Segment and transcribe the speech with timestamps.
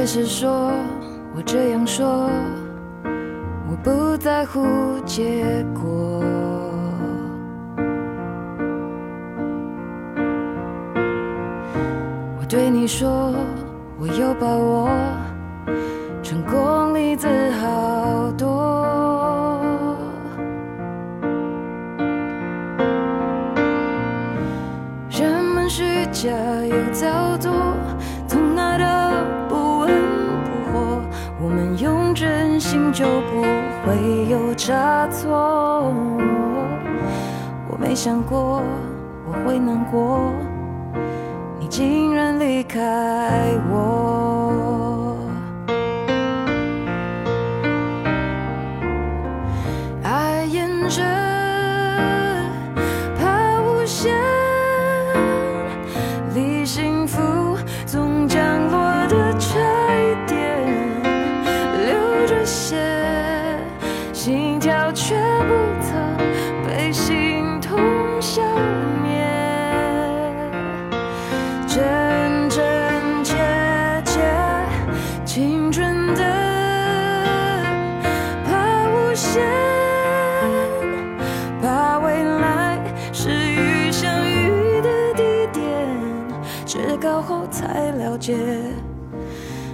[0.00, 0.72] 却是说，
[1.36, 2.30] 我这样说，
[3.68, 6.24] 我不在乎结果。
[12.38, 13.34] 我对你说，
[13.98, 14.88] 我有把握，
[16.22, 17.28] 成功例子
[17.60, 19.60] 好多。
[25.10, 26.30] 人们虚假
[26.64, 27.69] 又造作。
[32.92, 33.42] 就不
[33.84, 35.92] 会有差错。
[37.68, 38.62] 我没想过
[39.26, 40.32] 我会难过，
[41.58, 42.78] 你竟然离开
[43.70, 43.89] 我。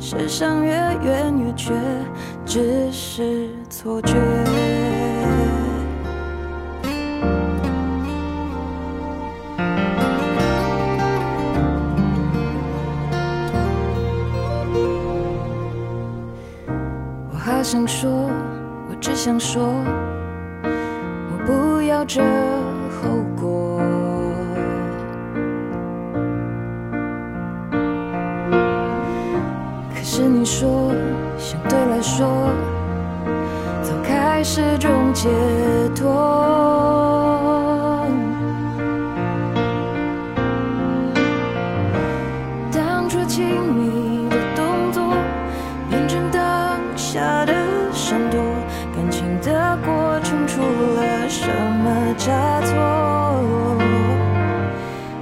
[0.00, 1.72] 世上越远越觉。
[2.44, 4.14] 只是错觉。
[17.30, 18.10] 我好想说，
[18.90, 19.62] 我只想说，
[20.64, 22.20] 我不要这
[22.90, 23.71] 后果。
[30.42, 30.90] 你说。
[31.38, 32.26] 相对来说，
[33.80, 35.28] 早开始种解
[35.94, 36.10] 脱。
[42.72, 45.14] 当初亲密的动作
[45.88, 47.52] 变成当下的
[47.92, 48.40] 闪躲，
[48.96, 52.74] 感情的过程出了什么差错？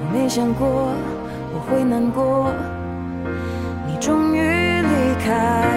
[0.00, 0.92] 我没想过
[1.54, 2.52] 我会难过，
[5.24, 5.73] 离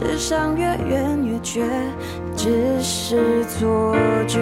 [0.00, 1.62] 世上越远越觉，
[2.34, 3.94] 只是错
[4.26, 4.40] 觉。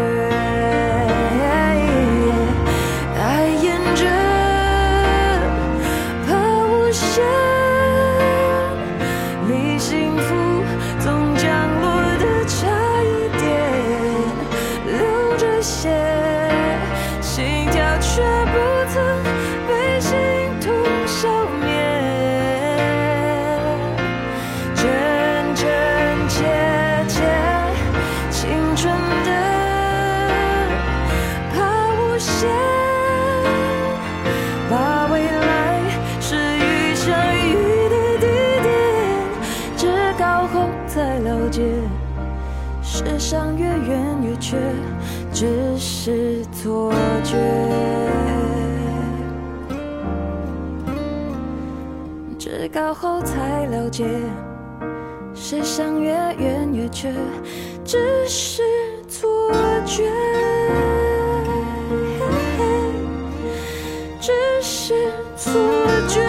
[52.79, 54.07] 知高后才了解，
[55.35, 57.13] 世上越远越缺，
[57.85, 57.99] 只
[58.29, 58.63] 是
[59.09, 59.51] 错
[59.85, 60.09] 觉，
[64.21, 64.31] 只
[64.63, 64.95] 是
[65.37, 65.61] 错
[66.07, 66.25] 觉。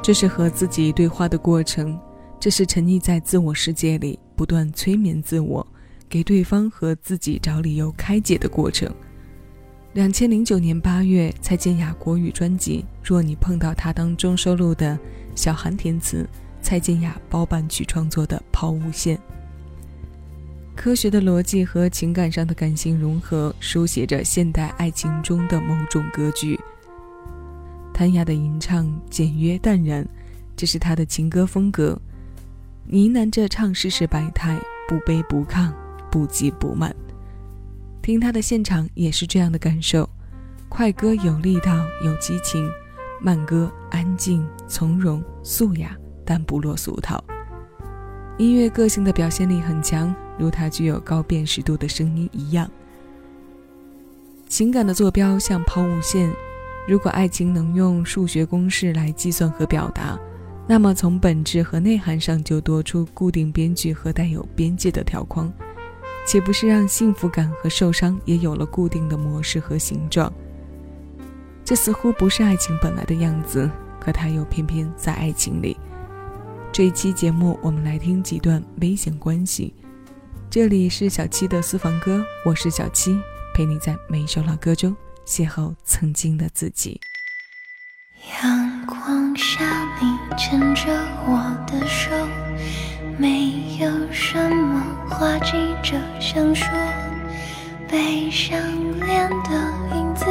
[0.00, 1.98] 这是和自己对话的过程，
[2.38, 5.66] 这是沉溺在自我世界里不断催眠自我，
[6.12, 8.86] 给对方和自己找理由开解的过程。
[9.94, 14.98] 两千零九年八月，蔡健雅国语专辑《若你碰到他》当中收录的
[15.34, 16.28] 小韩填词，
[16.60, 19.16] 蔡健雅包办曲创作的《抛物线》，
[20.76, 26.60] 科学的逻辑和情感上的感性融合，书写着现代爱情中的某种格局。
[27.94, 30.06] 谭雅的吟唱简约淡然，
[30.54, 31.98] 这是他的情歌风格，
[32.86, 35.72] 呢喃着唱世事百态，不卑不亢，
[36.12, 36.94] 不急不慢。
[38.02, 40.08] 听他的现场也是这样的感受，
[40.68, 41.72] 快歌有力道
[42.04, 42.68] 有激情，
[43.20, 47.24] 慢歌安静从容素雅，但不落俗套。
[48.38, 52.70] 音乐个性的表现力很强，如他具有高辨识度的声音一样。
[54.48, 56.30] 情感的坐标像抛物线。
[56.88, 60.18] 如果爱情能用数学公式来计算和表达，
[60.66, 65.50] 那么从本质和内涵上就多出固定编剧和带有边界的条框，
[66.24, 70.32] 岂不是让幸福感和受伤也有了固定的模式和形状？
[71.64, 73.70] 这似乎不是爱情本来的样子，
[74.00, 75.76] 可它又偏偏在爱情里。
[76.72, 79.74] 这一期节目，我们来听几段危险关系。
[80.48, 83.18] 这里是小七的私房歌，我是小七，
[83.54, 84.96] 陪你在每一首老歌中。
[85.24, 87.00] 邂逅曾经的自己。
[88.40, 89.64] 阳光下，
[90.00, 90.92] 你牵着
[91.26, 92.10] 我的手，
[93.22, 96.66] 没有什么话急着想说，
[97.88, 98.58] 被相
[98.98, 100.26] 恋的影子。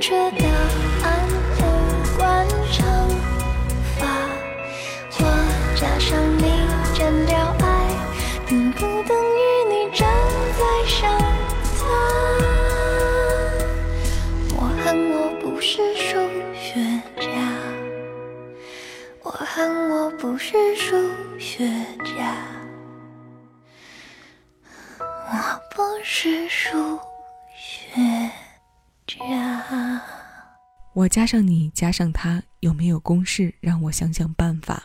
[0.00, 0.46] 觉答
[1.04, 1.28] 案
[1.58, 1.62] 无
[2.16, 2.82] 关惩
[3.98, 4.00] 罚。
[5.18, 5.22] 我
[5.76, 6.42] 加上你
[6.94, 7.64] 剪掉爱，
[8.46, 10.08] 并不等于你正
[10.56, 10.98] 在想
[11.76, 11.80] 他。
[14.56, 16.08] 我恨我不是数
[16.54, 16.80] 学
[17.20, 17.28] 家，
[19.22, 20.96] 我恨我不是数
[21.38, 21.68] 学
[22.16, 22.34] 家，
[24.98, 26.98] 我不是数。
[30.92, 33.54] 我加上你，加上他，有没有公式？
[33.60, 34.82] 让我想想办法。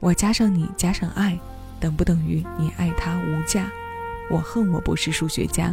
[0.00, 1.38] 我加上你，加上爱，
[1.78, 3.70] 等不等于你爱他无价？
[4.28, 5.72] 我恨我不是数学家。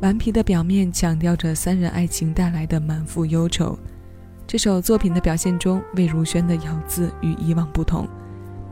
[0.00, 3.76] 顽皮的表面强调着三人爱情带来的满腹忧愁。
[4.46, 8.08] 这首作品的表现中，魏如萱的咬字与以往不同，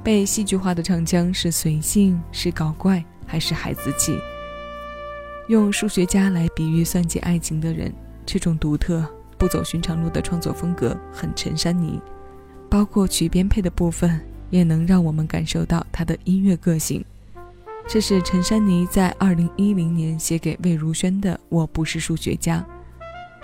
[0.04, 4.16] 被戏剧化的唱腔是随性，是搞怪，还是孩子气？
[5.48, 7.92] 用数学家来比喻算计爱情的人，
[8.24, 9.04] 这种独特、
[9.38, 12.00] 不走寻常路的创作风格很陈珊妮，
[12.68, 17.04] 包括曲编配的部分，也能让我们感受到她的音乐个性。
[17.88, 22.64] 这是陈珊妮在二零一零年写给魏如萱的《我不是数学家》，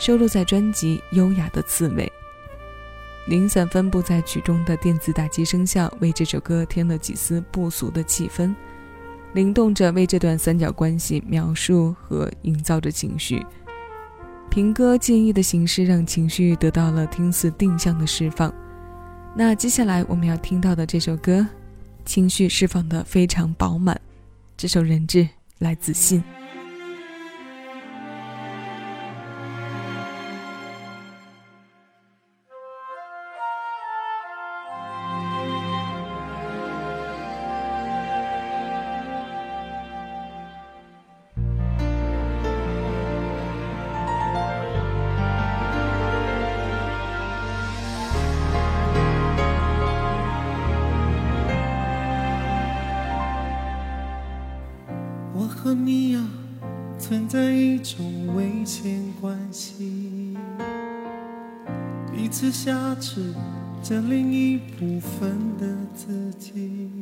[0.04, 2.04] 收录在专辑《优雅的刺猬》。
[3.30, 8.52] 零散分布在曲中的电子打击声效为这首歌添了几丝不俗的气氛，
[9.32, 13.46] 灵动着为这段三角关系描述和营造着情绪。
[14.52, 18.52] 平歌建议的形式让情绪得到了听似定向的释放。
[19.34, 21.46] 那接下来我们要听到的这首歌，
[22.04, 23.98] 情绪释放的非常饱满。
[24.54, 25.26] 这首人质
[25.60, 26.22] 来自信。
[55.72, 56.20] 和你呀，
[56.98, 60.36] 存在一种危险关系，
[62.12, 63.32] 彼此挟持
[63.82, 67.01] 着另一部分的自己，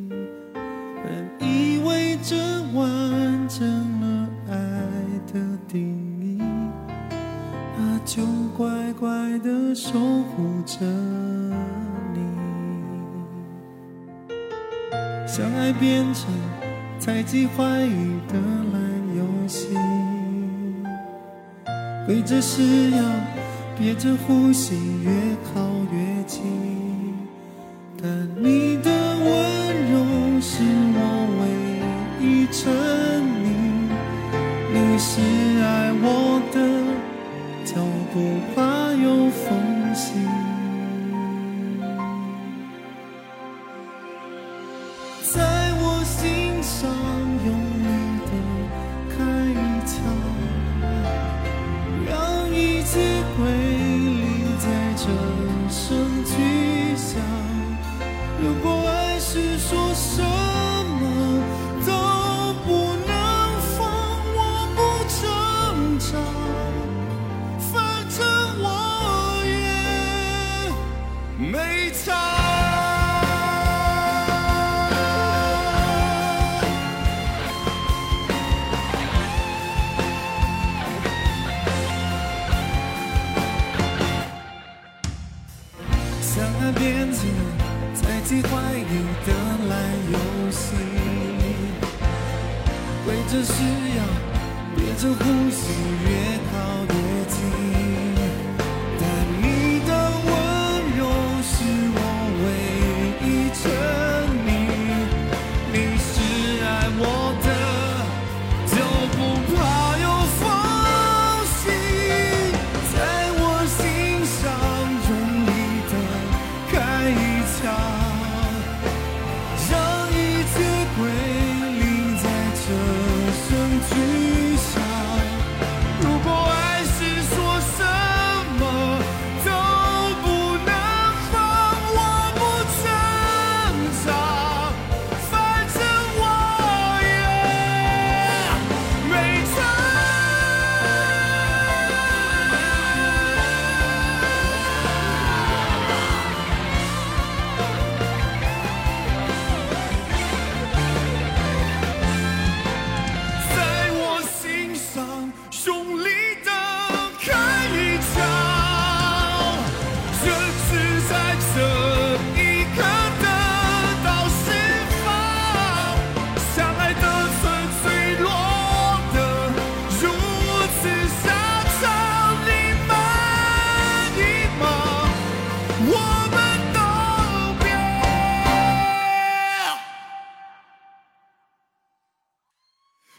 [17.30, 18.34] 猜忌怀疑的
[18.72, 18.82] 烂
[19.16, 19.68] 游戏，
[22.04, 23.04] 规则是要
[23.78, 25.12] 憋着呼吸，越
[25.54, 25.60] 靠
[25.92, 26.42] 越近。
[28.02, 29.28] 但你的温
[29.92, 30.98] 柔是我
[31.38, 31.42] 唯
[32.26, 32.72] 一沉
[33.44, 33.46] 溺，
[34.72, 35.20] 你是
[35.62, 36.58] 爱我的，
[37.64, 37.76] 就
[38.12, 38.58] 不怕
[38.94, 40.18] 有缝隙。
[58.42, 60.39] 如果爱是说什
[93.42, 93.52] 是
[93.96, 94.04] 要
[94.76, 95.89] 变成呼吸。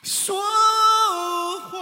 [0.04, 0.36] 说
[1.70, 1.80] 谎。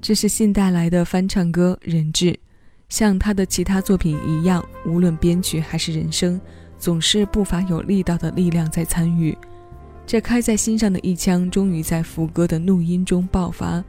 [0.00, 2.32] 这是信带来的翻唱歌《人质》，
[2.88, 6.40] 像他的其他作品一样，无论编曲还是人声。
[6.82, 9.38] 总是不乏有力道的力量在参与。
[10.04, 13.82] 这开在心上的一枪，终于在福歌的怒音中爆发。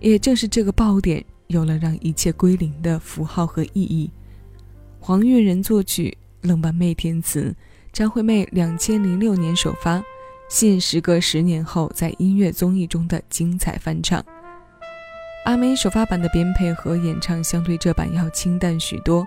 [0.00, 4.10] 也正是这个爆点，有了让一切归零的符号和意义。
[4.98, 7.54] 黄韵仁作曲，冷板妹填词，
[7.92, 10.02] 张惠妹两千零六年首发，
[10.48, 14.20] 信时隔十年后在音乐综艺中的精彩翻唱。
[15.44, 19.24] 阿妹首发版的编配和演唱相对这版要清淡许多。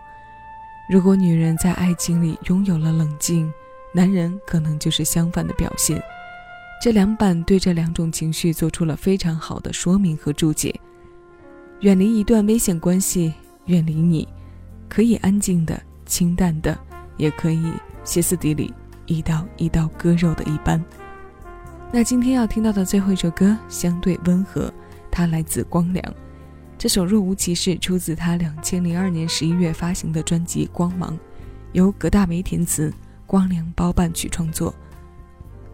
[0.92, 3.50] 如果女人在爱情里拥有了冷静，
[3.94, 6.04] 男人可能就是相反的表现。
[6.82, 10.78] 这两版对这两种情绪做出了非常好的说明和注解。
[11.80, 13.34] 远离一段危险关系，
[13.68, 14.28] 远离你，
[14.90, 16.78] 可以安静的、清淡的，
[17.16, 17.72] 也可以
[18.04, 18.74] 歇斯底里，
[19.06, 20.84] 一刀一刀割肉的一般。
[21.90, 24.70] 那今天要听到的最后一首歌相对温和，
[25.10, 26.14] 它来自光良。
[26.82, 31.16] 这首《若无其事》出自他两千零二年十一月发行的专辑《光芒》，
[31.74, 32.92] 由葛大为填词，
[33.28, 34.74] 光良包办曲创作。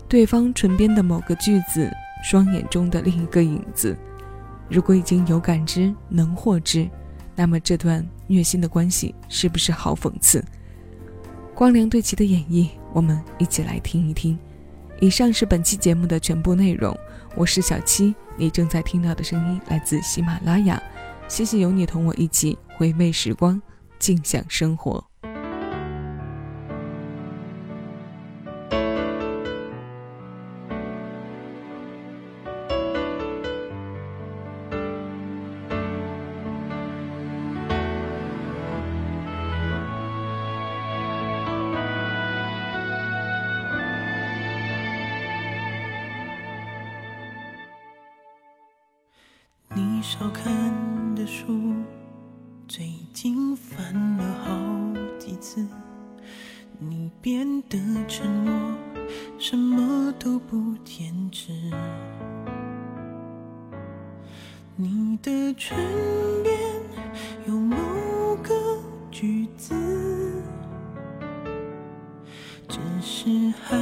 [0.10, 1.90] 对方唇边的某个句子，
[2.26, 3.98] 双眼中的另一个影子。
[4.70, 6.86] 如果已经有感知，能获知，
[7.38, 10.44] 那么这段虐心的关系是不是好讽刺？
[11.56, 14.38] 光良对其的演绎，我们一起来听一听。
[15.00, 16.94] 以上是本期节目的全部内容。
[17.34, 20.84] 我是小七，你正在听到的声音来自喜马拉雅。
[21.28, 23.62] 谢谢有你同我一起回味时光，
[24.00, 25.04] 静享生活。
[64.80, 65.76] 你的唇
[66.44, 66.56] 边
[67.48, 67.76] 有某
[68.44, 68.54] 个
[69.10, 69.74] 句子，
[72.70, 73.28] 只是
[73.64, 73.76] 还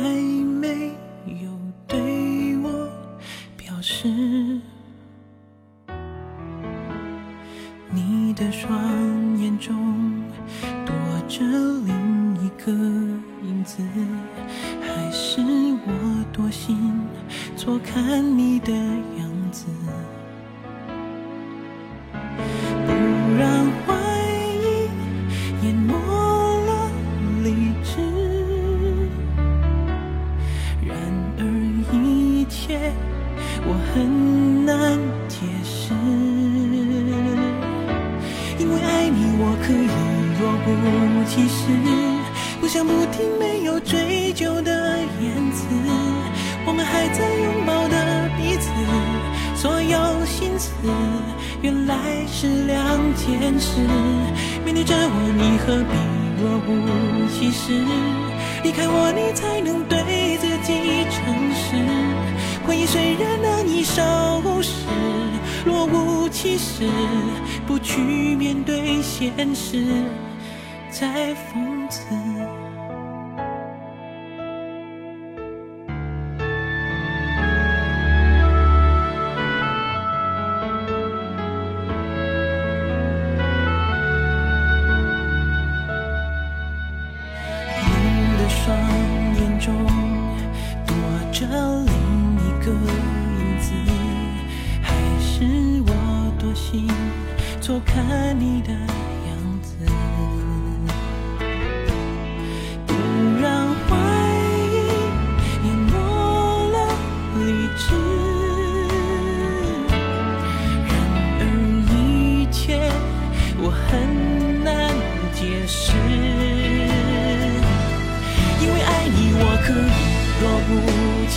[41.28, 41.68] 其实，
[42.62, 45.66] 不想不听没有追究的言辞。
[46.66, 48.70] 我们还在拥抱的彼此，
[49.56, 50.72] 所有心思
[51.62, 51.96] 原来
[52.28, 52.76] 是两
[53.16, 53.82] 件事。
[54.64, 55.94] 面对着我，你何必
[56.42, 56.70] 若无
[57.34, 57.74] 其事？
[58.64, 61.76] 离开我，你才能对自己诚实。
[62.66, 64.72] 回忆虽然难以收拾，
[65.66, 66.88] 若无其事。
[67.68, 69.84] 不去面对现实，
[70.98, 72.35] 在讽刺。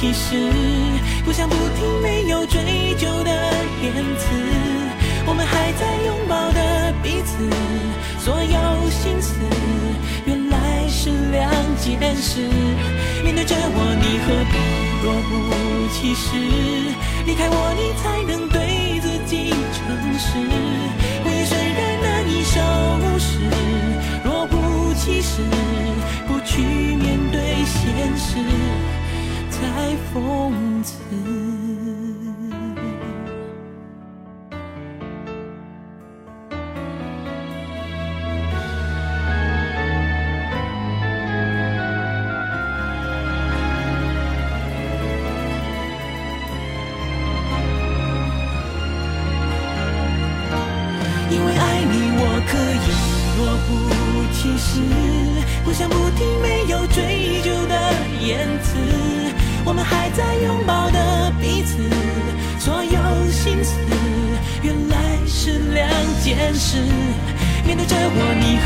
[0.08, 0.50] 其实，
[1.22, 3.30] 不想不听没有追究的
[3.82, 4.24] 言辞。
[5.26, 7.44] 我们还在拥抱的彼此，
[8.18, 9.34] 所有心思
[10.24, 12.40] 原来是两件事。
[13.22, 14.56] 面对着我，你何必
[15.04, 16.24] 若无其事？
[17.26, 19.84] 离开我，你才能对自己诚
[20.18, 20.40] 实。
[21.22, 22.56] 回忆虽然难以收
[23.18, 23.44] 拾，
[24.24, 25.42] 若无其事，
[26.26, 26.62] 不去
[26.96, 28.40] 面对现实，
[30.82, 31.27] 讽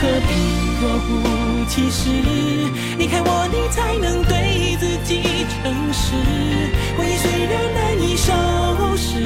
[0.03, 0.35] 何必
[0.83, 2.11] 若无其事？
[2.99, 6.17] 离开我，你才能对自己诚实。
[6.99, 8.33] 回忆虽然难以收
[8.97, 9.23] 拾，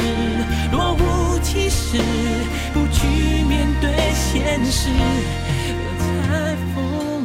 [0.71, 1.97] 若无其事，
[2.75, 3.07] 不去
[3.49, 4.91] 面对现实。
[5.89, 5.91] 我
[6.29, 7.16] 才服